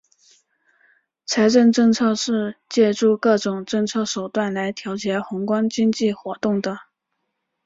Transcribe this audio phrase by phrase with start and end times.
[1.27, 6.75] 财政政策是借助各种政策手段来调节宏观经济活动的。